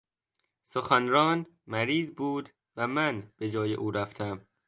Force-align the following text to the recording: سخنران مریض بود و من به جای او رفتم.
سخنران 0.65 1.45
مریض 1.67 2.09
بود 2.11 2.49
و 2.75 2.87
من 2.87 3.31
به 3.37 3.49
جای 3.51 3.73
او 3.73 3.91
رفتم. 3.91 4.47